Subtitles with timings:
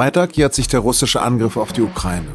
[0.00, 2.28] Freitag jährt sich der russische Angriff auf die Ukraine.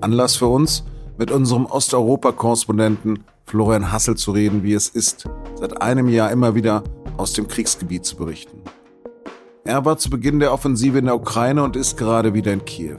[0.00, 0.84] Anlass für uns,
[1.18, 6.82] mit unserem Osteuropa-Korrespondenten Florian Hassel zu reden, wie es ist, seit einem Jahr immer wieder
[7.18, 8.62] aus dem Kriegsgebiet zu berichten.
[9.64, 12.96] Er war zu Beginn der Offensive in der Ukraine und ist gerade wieder in Kiew.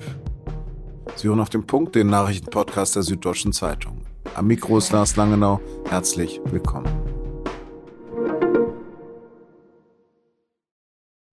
[1.15, 4.05] Sie hören auf dem Punkt den Nachrichtenpodcast der Süddeutschen Zeitung.
[4.35, 5.61] Am Mikro ist Lars Langenau.
[5.89, 7.08] Herzlich willkommen.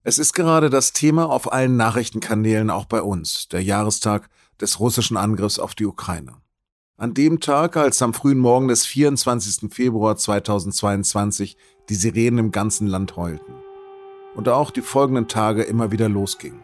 [0.09, 4.28] Es ist gerade das Thema auf allen Nachrichtenkanälen auch bei uns, der Jahrestag
[4.60, 6.34] des russischen Angriffs auf die Ukraine.
[6.97, 9.74] An dem Tag, als am frühen Morgen des 24.
[9.74, 11.56] Februar 2022
[11.88, 13.52] die Sirenen im ganzen Land heulten.
[14.37, 16.62] Und auch die folgenden Tage immer wieder losgingen.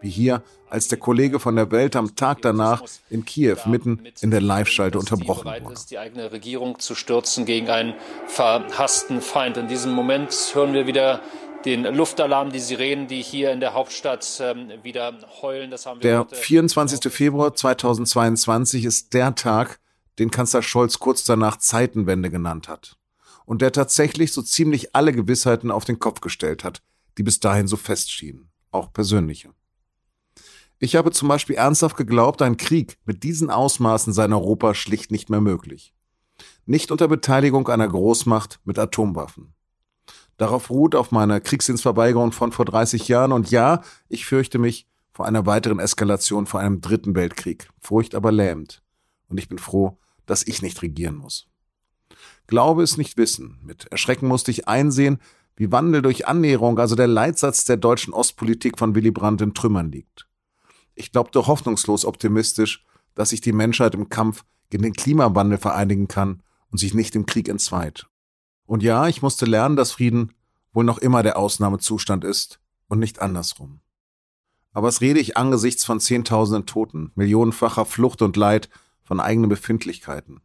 [0.00, 4.30] Wie hier, als der Kollege von der Welt am Tag danach in Kiew mitten in
[4.30, 5.78] der Live-Schalte unterbrochen wurde.
[5.90, 7.92] die eigene Regierung zu stürzen gegen einen
[8.26, 9.58] verhassten Feind.
[9.58, 11.20] In diesem Moment hören wir wieder
[11.64, 15.70] den Luftalarm, die Sirenen, die hier in der Hauptstadt ähm, wieder heulen.
[15.70, 17.12] Das haben wir der 24.
[17.12, 19.78] Februar 2022 ist der Tag,
[20.18, 22.96] den Kanzler Scholz kurz danach Zeitenwende genannt hat.
[23.44, 26.82] Und der tatsächlich so ziemlich alle Gewissheiten auf den Kopf gestellt hat,
[27.18, 29.50] die bis dahin so festschienen, auch persönliche.
[30.78, 35.10] Ich habe zum Beispiel ernsthaft geglaubt, ein Krieg mit diesen Ausmaßen sei in Europa schlicht
[35.12, 35.94] nicht mehr möglich.
[36.66, 39.54] Nicht unter Beteiligung einer Großmacht mit Atomwaffen.
[40.36, 45.26] Darauf ruht auf meiner Kriegsdienstverweigerung von vor 30 Jahren und ja, ich fürchte mich vor
[45.26, 47.68] einer weiteren Eskalation, vor einem dritten Weltkrieg.
[47.80, 48.82] Furcht aber lähmt.
[49.28, 51.48] Und ich bin froh, dass ich nicht regieren muss.
[52.46, 53.58] Glaube ist nicht wissen.
[53.62, 55.18] Mit Erschrecken musste ich einsehen,
[55.56, 59.90] wie Wandel durch Annäherung, also der Leitsatz der deutschen Ostpolitik von Willy Brandt in Trümmern
[59.90, 60.26] liegt.
[60.94, 66.42] Ich glaubte hoffnungslos optimistisch, dass sich die Menschheit im Kampf gegen den Klimawandel vereinigen kann
[66.70, 68.06] und sich nicht im Krieg entzweit.
[68.72, 70.32] Und ja, ich musste lernen, dass Frieden
[70.72, 73.80] wohl noch immer der Ausnahmezustand ist und nicht andersrum.
[74.72, 78.70] Aber was rede ich angesichts von Zehntausenden Toten, millionenfacher Flucht und Leid
[79.02, 80.40] von eigenen Befindlichkeiten?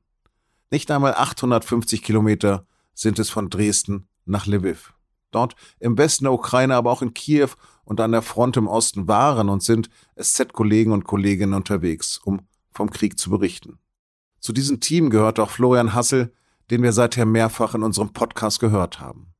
[0.72, 4.94] Nicht einmal 850 Kilometer sind es von Dresden nach Lviv.
[5.32, 7.52] Dort im Westen der Ukraine, aber auch in Kiew
[7.86, 9.90] und an der Front im Osten waren und sind
[10.22, 12.42] SZ-Kollegen und Kolleginnen unterwegs, um
[12.74, 13.80] vom Krieg zu berichten.
[14.42, 16.34] Zu diesem Team gehört auch Florian Hassel,
[16.70, 19.34] den wir seither mehrfach in unserem Podcast gehört haben.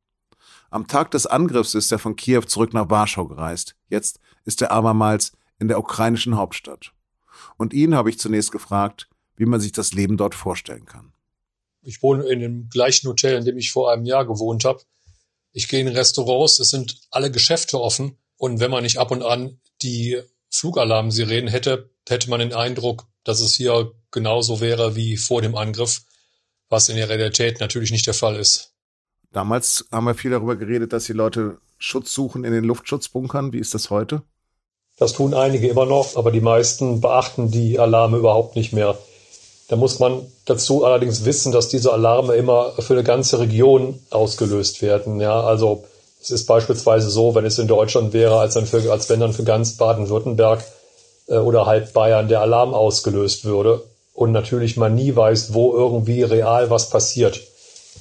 [0.70, 3.76] Am Tag des Angriffs ist er von Kiew zurück nach Warschau gereist.
[3.90, 6.92] Jetzt ist er abermals in der ukrainischen Hauptstadt.
[7.58, 11.14] Und ihn habe ich zunächst gefragt, wie man sich das Leben dort vorstellen kann.
[11.82, 14.82] Ich wohne in dem gleichen Hotel, in dem ich vor einem Jahr gewohnt habe.
[15.54, 18.18] Ich gehe in Restaurants, es sind alle Geschäfte offen.
[18.36, 23.40] Und wenn man nicht ab und an die Flugalarmsirenen hätte, hätte man den Eindruck, dass
[23.40, 26.02] es hier genauso wäre wie vor dem Angriff
[26.70, 28.74] was in der Realität natürlich nicht der Fall ist.
[29.32, 33.54] Damals haben wir viel darüber geredet, dass die Leute Schutz suchen in den Luftschutzbunkern.
[33.54, 34.24] Wie ist das heute?
[34.98, 38.98] Das tun einige immer noch, aber die meisten beachten die Alarme überhaupt nicht mehr.
[39.68, 44.82] Da muss man dazu allerdings wissen, dass diese Alarme immer für eine ganze Region ausgelöst
[44.82, 45.20] werden.
[45.20, 45.84] Ja, also
[46.22, 49.34] es ist beispielsweise so, wenn es in Deutschland wäre, als, dann für, als wenn dann
[49.34, 50.64] für ganz Baden-Württemberg
[51.28, 53.84] äh, oder halb Bayern der Alarm ausgelöst würde
[54.18, 57.40] und natürlich man nie weiß, wo irgendwie real was passiert.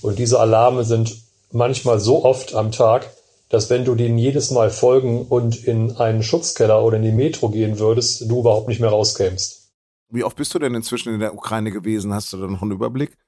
[0.00, 1.14] Und diese Alarme sind
[1.52, 3.12] manchmal so oft am Tag,
[3.50, 7.50] dass wenn du denen jedes Mal folgen und in einen Schutzkeller oder in die Metro
[7.50, 9.68] gehen würdest, du überhaupt nicht mehr rauskämst.
[10.08, 12.14] Wie oft bist du denn inzwischen in der Ukraine gewesen?
[12.14, 13.18] Hast du da noch einen Überblick?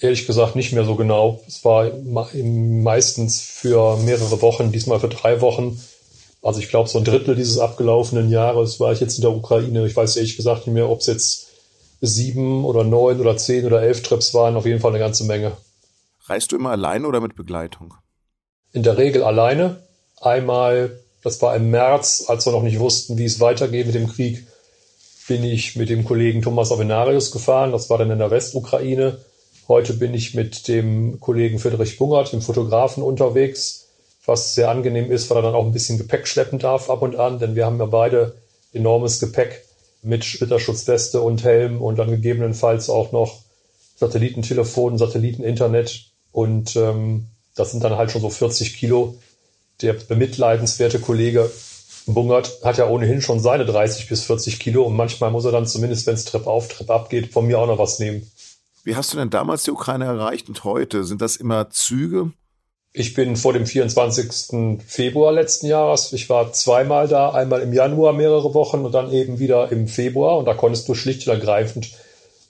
[0.00, 1.40] Ehrlich gesagt nicht mehr so genau.
[1.46, 5.80] Es war meistens für mehrere Wochen, diesmal für drei Wochen.
[6.42, 9.86] Also ich glaube, so ein Drittel dieses abgelaufenen Jahres war ich jetzt in der Ukraine.
[9.86, 11.47] Ich weiß ehrlich gesagt nicht mehr, ob es jetzt
[12.00, 15.52] sieben oder neun oder zehn oder elf Trips waren, auf jeden Fall eine ganze Menge.
[16.26, 17.94] Reist du immer alleine oder mit Begleitung?
[18.72, 19.82] In der Regel alleine.
[20.20, 24.08] Einmal, das war im März, als wir noch nicht wussten, wie es weitergeht mit dem
[24.08, 24.46] Krieg,
[25.26, 27.72] bin ich mit dem Kollegen Thomas Avenarius gefahren.
[27.72, 29.18] Das war dann in der Westukraine.
[29.68, 33.88] Heute bin ich mit dem Kollegen Friedrich Bungert, dem Fotografen, unterwegs,
[34.24, 37.16] was sehr angenehm ist, weil er dann auch ein bisschen Gepäck schleppen darf ab und
[37.16, 38.34] an, denn wir haben ja beide
[38.72, 39.67] enormes Gepäck
[40.02, 43.40] mit Splitterschutzweste und Helm und dann gegebenenfalls auch noch
[43.96, 49.18] Satellitentelefon, Satelliteninternet und ähm, das sind dann halt schon so 40 Kilo.
[49.82, 51.50] Der bemitleidenswerte Kollege
[52.06, 55.66] Bungert hat ja ohnehin schon seine 30 bis 40 Kilo und manchmal muss er dann
[55.66, 58.30] zumindest, wenn es Trip auf, Trip ab geht, von mir auch noch was nehmen.
[58.84, 61.04] Wie hast du denn damals die Ukraine erreicht und heute?
[61.04, 62.32] Sind das immer Züge?
[62.92, 64.80] Ich bin vor dem 24.
[64.86, 69.38] Februar letzten Jahres, ich war zweimal da, einmal im Januar mehrere Wochen und dann eben
[69.38, 71.90] wieder im Februar und da konntest du schlicht und ergreifend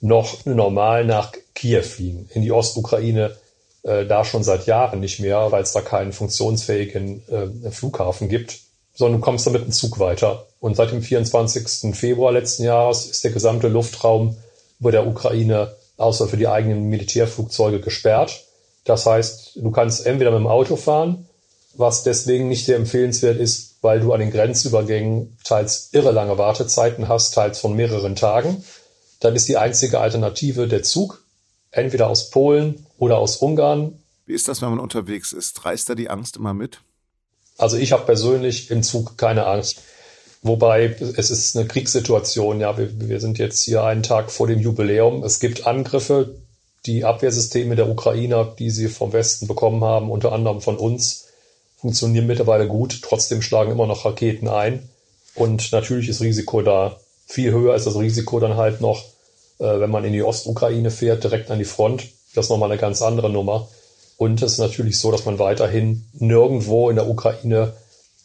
[0.01, 3.35] noch normal nach Kiew fliegen, in die Ostukraine,
[3.83, 8.59] äh, da schon seit Jahren nicht mehr, weil es da keinen funktionsfähigen äh, Flughafen gibt.
[8.93, 10.47] sondern du kommst damit einen Zug weiter.
[10.59, 11.95] Und seit dem 24.
[11.95, 14.35] Februar letzten Jahres ist der gesamte Luftraum
[14.79, 18.45] über der Ukraine außer für die eigenen Militärflugzeuge gesperrt.
[18.89, 21.27] Das heißt, du kannst entweder mit dem Auto fahren,
[21.75, 27.07] was deswegen nicht sehr empfehlenswert ist, weil du an den Grenzübergängen teils irre lange Wartezeiten
[27.07, 28.63] hast, teils von mehreren Tagen.
[29.19, 31.23] Dann ist die einzige Alternative der Zug,
[31.69, 33.99] entweder aus Polen oder aus Ungarn.
[34.25, 35.63] Wie ist das, wenn man unterwegs ist?
[35.63, 36.81] Reißt da die Angst immer mit?
[37.59, 39.81] Also ich habe persönlich im Zug keine Angst.
[40.41, 42.59] Wobei es ist eine Kriegssituation.
[42.59, 45.23] Ja, wir, wir sind jetzt hier einen Tag vor dem Jubiläum.
[45.23, 46.39] Es gibt Angriffe.
[46.89, 51.27] Die Abwehrsysteme der Ukrainer, die sie vom Westen bekommen haben, unter anderem von uns,
[51.77, 53.03] funktionieren mittlerweile gut.
[53.03, 54.89] Trotzdem schlagen immer noch Raketen ein.
[55.35, 56.99] Und natürlich ist Risiko da.
[57.27, 59.03] Viel höher ist das Risiko dann halt noch,
[59.59, 62.07] äh, wenn man in die Ostukraine fährt, direkt an die Front.
[62.33, 63.67] Das ist nochmal eine ganz andere Nummer.
[64.17, 67.73] Und es ist natürlich so, dass man weiterhin nirgendwo in der Ukraine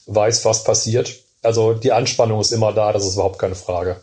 [0.06, 1.12] weiß, was passiert.
[1.42, 4.00] Also die Anspannung ist immer da, das ist überhaupt keine Frage.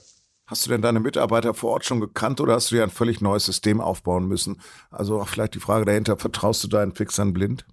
[0.52, 3.22] Hast du denn deine Mitarbeiter vor Ort schon gekannt oder hast du dir ein völlig
[3.22, 4.60] neues System aufbauen müssen?
[4.90, 7.66] Also vielleicht die Frage dahinter, vertraust du deinen Fixern blind?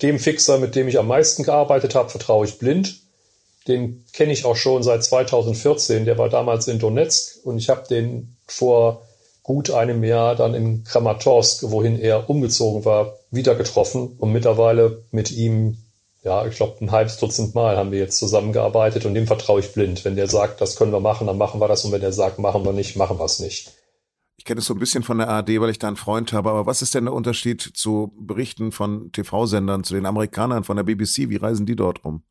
[0.00, 3.00] Dem Fixer, mit dem ich am meisten gearbeitet habe, vertraue ich blind.
[3.68, 6.06] Den kenne ich auch schon seit 2014.
[6.06, 9.06] Der war damals in Donetsk und ich habe den vor
[9.42, 15.32] gut einem Jahr dann in Kramatorsk, wohin er umgezogen war, wieder getroffen und mittlerweile mit
[15.32, 15.76] ihm
[16.22, 19.72] ja, ich glaube, ein halbes Dutzend Mal haben wir jetzt zusammengearbeitet und dem vertraue ich
[19.72, 20.04] blind.
[20.04, 21.84] Wenn der sagt, das können wir machen, dann machen wir das.
[21.84, 23.72] Und wenn der sagt, machen wir nicht, machen wir es nicht.
[24.36, 26.50] Ich kenne es so ein bisschen von der ARD, weil ich da einen Freund habe.
[26.50, 30.84] Aber was ist denn der Unterschied zu Berichten von TV-Sendern, zu den Amerikanern von der
[30.84, 31.28] BBC?
[31.28, 32.22] Wie reisen die dort rum?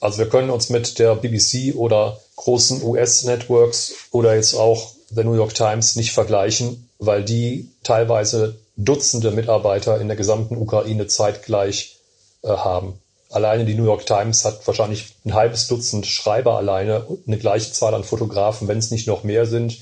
[0.00, 5.34] Also wir können uns mit der BBC oder großen US-Networks oder jetzt auch der New
[5.34, 11.98] York Times nicht vergleichen, weil die teilweise Dutzende Mitarbeiter in der gesamten Ukraine zeitgleich
[12.42, 13.00] äh, haben.
[13.30, 17.72] Alleine die New York Times hat wahrscheinlich ein halbes Dutzend Schreiber alleine und eine gleiche
[17.72, 19.78] Zahl an Fotografen, wenn es nicht noch mehr sind.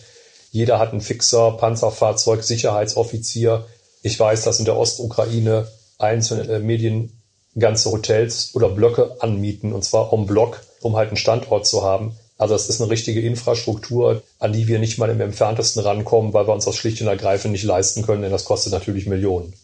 [0.50, 3.66] Jeder hat einen Fixer, Panzerfahrzeug, Sicherheitsoffizier.
[4.02, 7.12] Ich weiß, dass in der Ostukraine einzelne äh, Medien
[7.58, 12.16] ganze Hotels oder Blöcke anmieten, und zwar en bloc, um halt einen Standort zu haben.
[12.38, 16.46] Also das ist eine richtige Infrastruktur, an die wir nicht mal im entferntesten rankommen, weil
[16.46, 19.54] wir uns das schlicht und ergreifend nicht leisten können, denn das kostet natürlich Millionen.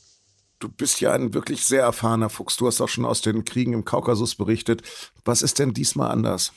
[0.62, 2.56] Du bist ja ein wirklich sehr erfahrener Fuchs.
[2.56, 4.82] Du hast auch schon aus den Kriegen im Kaukasus berichtet.
[5.24, 6.52] Was ist denn diesmal anders?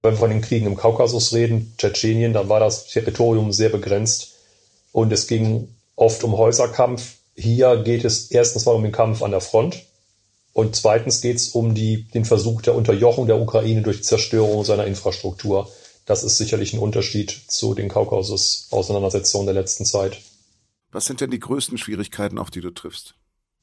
[0.00, 4.34] Wenn wir von den Kriegen im Kaukasus reden, Tschetschenien, dann war das Territorium sehr begrenzt
[4.92, 7.16] und es ging oft um Häuserkampf.
[7.34, 9.84] Hier geht es erstens mal um den Kampf an der Front
[10.52, 14.86] und zweitens geht es um die, den Versuch der Unterjochung der Ukraine durch Zerstörung seiner
[14.86, 15.68] Infrastruktur.
[16.06, 20.20] Das ist sicherlich ein Unterschied zu den Kaukasus-Auseinandersetzungen der letzten Zeit.
[20.92, 23.16] Was sind denn die größten Schwierigkeiten, auf die du triffst?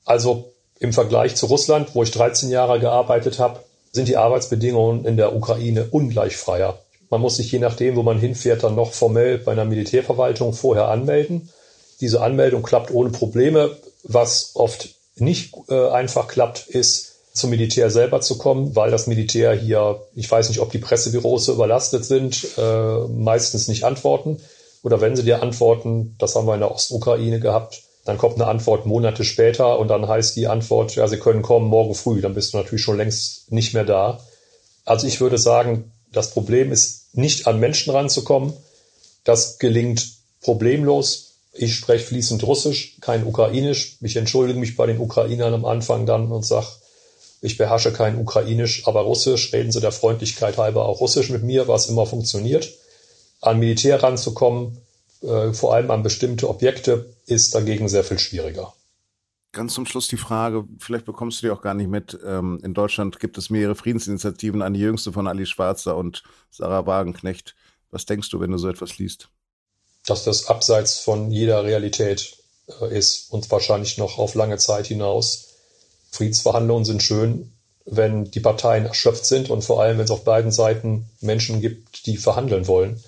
[0.05, 3.59] Also im Vergleich zu Russland, wo ich 13 Jahre gearbeitet habe,
[3.91, 6.79] sind die Arbeitsbedingungen in der Ukraine ungleich freier.
[7.09, 10.89] Man muss sich je nachdem, wo man hinfährt, dann noch formell bei einer Militärverwaltung vorher
[10.89, 11.49] anmelden.
[12.01, 13.77] Diese Anmeldung klappt ohne Probleme.
[14.03, 19.53] Was oft nicht äh, einfach klappt, ist zum Militär selber zu kommen, weil das Militär
[19.53, 24.39] hier, ich weiß nicht, ob die Pressebüros so überlastet sind, äh, meistens nicht antworten.
[24.83, 28.45] Oder wenn sie dir antworten, das haben wir in der Ostukraine gehabt, dann kommt eine
[28.45, 32.21] Antwort Monate später und dann heißt die Antwort, ja, Sie können kommen morgen früh.
[32.21, 34.19] Dann bist du natürlich schon längst nicht mehr da.
[34.85, 38.53] Also ich würde sagen, das Problem ist nicht an Menschen ranzukommen.
[39.24, 40.07] Das gelingt
[40.41, 41.33] problemlos.
[41.51, 43.97] Ich spreche fließend Russisch, kein Ukrainisch.
[44.01, 46.67] Ich entschuldige mich bei den Ukrainern am Anfang dann und sage,
[47.41, 49.51] ich beherrsche kein Ukrainisch, aber Russisch.
[49.51, 52.69] Reden Sie der Freundlichkeit halber auch Russisch mit mir, was immer funktioniert.
[53.41, 54.85] An Militär ranzukommen,
[55.25, 58.74] äh, vor allem an bestimmte Objekte, ist dagegen sehr viel schwieriger.
[59.51, 62.20] Ganz zum Schluss die Frage, vielleicht bekommst du die auch gar nicht mit.
[62.25, 67.55] Ähm, in Deutschland gibt es mehrere Friedensinitiativen, eine jüngste von Ali Schwarzer und Sarah Wagenknecht.
[67.89, 69.29] Was denkst du, wenn du so etwas liest?
[70.05, 72.38] Dass das abseits von jeder Realität
[72.82, 75.53] äh, ist und wahrscheinlich noch auf lange Zeit hinaus.
[76.12, 77.53] Friedensverhandlungen sind schön,
[77.86, 82.05] wenn die Parteien erschöpft sind und vor allem, wenn es auf beiden Seiten Menschen gibt,
[82.08, 83.01] die verhandeln wollen.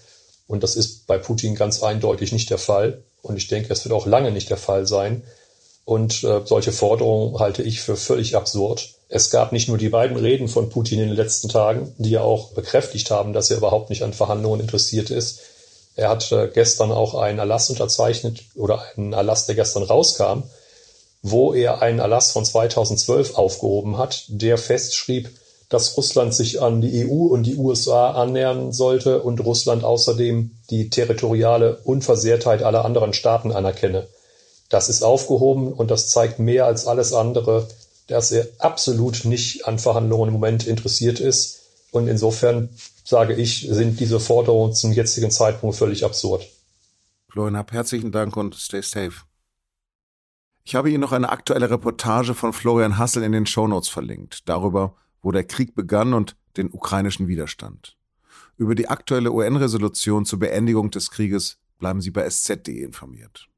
[0.48, 3.04] Und das ist bei Putin ganz eindeutig nicht der Fall.
[3.22, 5.24] Und ich denke, es wird auch lange nicht der Fall sein.
[5.86, 8.89] Und äh, solche Forderungen halte ich für völlig absurd.
[9.10, 12.22] Es gab nicht nur die beiden Reden von Putin in den letzten Tagen, die ja
[12.22, 15.39] auch bekräftigt haben, dass er überhaupt nicht an Verhandlungen interessiert ist.
[15.96, 20.44] Er hat äh, gestern auch einen Erlass unterzeichnet oder einen Erlass, der gestern rauskam,
[21.22, 25.30] wo er einen Erlass von 2012 aufgehoben hat, der festschrieb,
[25.70, 30.90] dass Russland sich an die EU und die USA annähern sollte und Russland außerdem die
[30.90, 34.08] territoriale Unversehrtheit aller anderen Staaten anerkenne.
[34.70, 37.68] Das ist aufgehoben und das zeigt mehr als alles andere,
[38.08, 41.60] dass er absolut nicht an Verhandlungen im Moment interessiert ist.
[41.92, 42.70] Und insofern
[43.04, 46.48] sage ich, sind diese Forderungen zum jetzigen Zeitpunkt völlig absurd.
[47.30, 49.24] Florian Happ, herzlichen Dank und stay safe.
[50.64, 54.96] Ich habe Ihnen noch eine aktuelle Reportage von Florian Hassel in den Shownotes verlinkt, darüber,
[55.28, 57.98] wo der Krieg begann und den ukrainischen Widerstand.
[58.56, 63.50] Über die aktuelle UN-Resolution zur Beendigung des Krieges bleiben Sie bei sz.de informiert.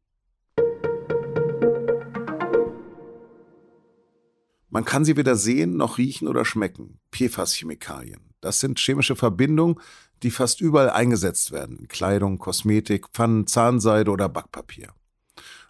[4.70, 7.02] Man kann sie weder sehen noch riechen oder schmecken.
[7.12, 8.34] PFAS-Chemikalien.
[8.42, 9.80] Das sind chemische Verbindungen,
[10.24, 11.78] die fast überall eingesetzt werden.
[11.78, 14.90] In Kleidung, Kosmetik, Pfannen, Zahnseide oder Backpapier.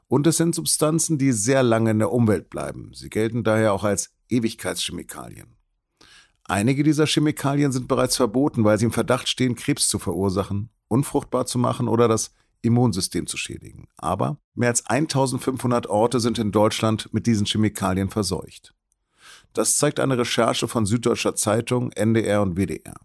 [0.07, 2.93] Und es sind Substanzen, die sehr lange in der Umwelt bleiben.
[2.93, 5.58] Sie gelten daher auch als Ewigkeitschemikalien.
[6.49, 11.45] Einige dieser Chemikalien sind bereits verboten, weil sie im Verdacht stehen, Krebs zu verursachen, unfruchtbar
[11.45, 13.87] zu machen oder das Immunsystem zu schädigen.
[13.97, 18.73] Aber mehr als 1500 Orte sind in Deutschland mit diesen Chemikalien verseucht.
[19.53, 22.99] Das zeigt eine Recherche von Süddeutscher Zeitung, NDR und WDR.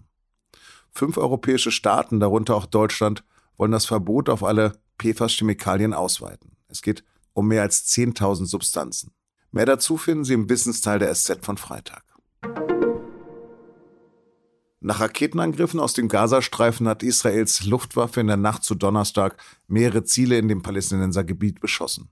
[0.90, 3.24] Fünf europäische Staaten, darunter auch Deutschland,
[3.58, 6.52] wollen das Verbot auf alle PFAS-Chemikalien ausweiten.
[6.68, 9.12] Es geht um mehr als 10.000 Substanzen.
[9.52, 12.13] Mehr dazu finden Sie im Wissensteil der SZ von Freitag.
[14.86, 20.36] Nach Raketenangriffen aus dem Gazastreifen hat Israels Luftwaffe in der Nacht zu Donnerstag mehrere Ziele
[20.36, 22.10] in dem Palästinensergebiet beschossen.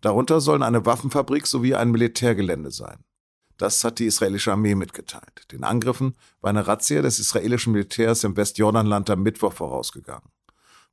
[0.00, 3.04] Darunter sollen eine Waffenfabrik sowie ein Militärgelände sein.
[3.58, 5.52] Das hat die israelische Armee mitgeteilt.
[5.52, 10.32] Den Angriffen war eine Razzia des israelischen Militärs im Westjordanland am Mittwoch vorausgegangen.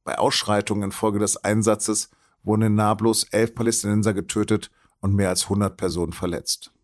[0.04, 2.12] Bei Ausschreitungen infolge des Einsatzes
[2.44, 6.75] wurden in Nablus elf Palästinenser getötet und mehr als 100 Personen verletzt.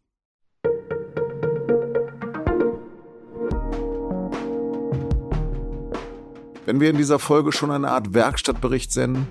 [6.65, 9.27] Wenn wir in dieser Folge schon eine Art Werkstattbericht senden,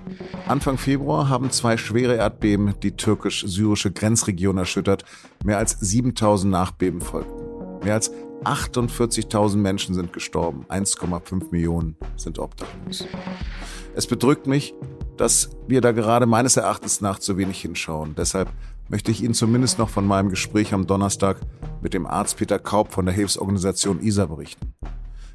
[0.47, 5.05] Anfang Februar haben zwei schwere Erdbeben die türkisch-syrische Grenzregion erschüttert.
[5.45, 7.85] Mehr als 7000 Nachbeben folgten.
[7.85, 8.11] Mehr als
[8.43, 10.65] 48.000 Menschen sind gestorben.
[10.67, 13.05] 1,5 Millionen sind obdachlos.
[13.95, 14.73] Es bedrückt mich,
[15.15, 18.13] dass wir da gerade meines Erachtens nach zu wenig hinschauen.
[18.17, 18.49] Deshalb
[18.89, 21.37] möchte ich Ihnen zumindest noch von meinem Gespräch am Donnerstag
[21.81, 24.73] mit dem Arzt Peter Kaub von der Hilfsorganisation ISA berichten.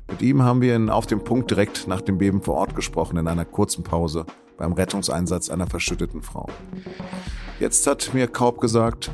[0.08, 3.16] Mit ihm haben wir ihn auf dem Punkt direkt nach dem Beben vor Ort gesprochen
[3.16, 4.24] in einer kurzen Pause
[4.56, 6.48] beim Rettungseinsatz einer verschütteten Frau.
[7.60, 9.10] Jetzt hat mir Kaub gesagt,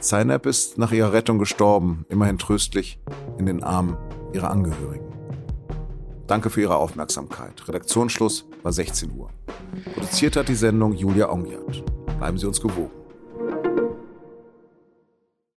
[0.00, 3.00] Zainab ist nach ihrer Rettung gestorben, immerhin tröstlich,
[3.38, 3.96] in den Armen
[4.32, 5.08] ihrer Angehörigen.
[6.28, 7.66] Danke für Ihre Aufmerksamkeit.
[7.66, 9.30] Redaktionsschluss war 16 Uhr.
[9.94, 11.82] Produziert hat die Sendung Julia Ongiat.
[12.18, 12.90] Bleiben Sie uns gewogen.